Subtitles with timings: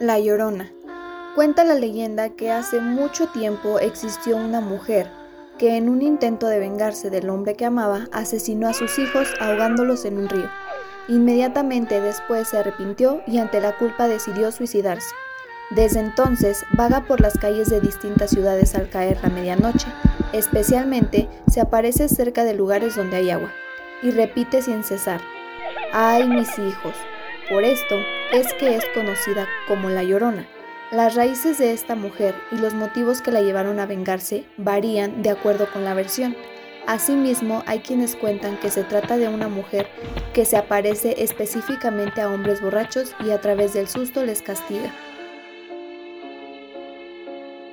[0.00, 0.72] La Llorona.
[1.34, 5.10] Cuenta la leyenda que hace mucho tiempo existió una mujer
[5.58, 10.04] que en un intento de vengarse del hombre que amaba asesinó a sus hijos ahogándolos
[10.04, 10.48] en un río.
[11.08, 15.10] Inmediatamente después se arrepintió y ante la culpa decidió suicidarse.
[15.70, 19.88] Desde entonces vaga por las calles de distintas ciudades al caer la medianoche,
[20.32, 23.50] especialmente se aparece cerca de lugares donde hay agua,
[24.02, 25.20] y repite sin cesar,
[25.92, 26.94] ¡ay mis hijos!
[27.48, 27.96] Por esto
[28.30, 30.46] es que es conocida como la Llorona.
[30.90, 35.30] Las raíces de esta mujer y los motivos que la llevaron a vengarse varían de
[35.30, 36.36] acuerdo con la versión.
[36.86, 39.88] Asimismo, hay quienes cuentan que se trata de una mujer
[40.34, 44.92] que se aparece específicamente a hombres borrachos y a través del susto les castiga.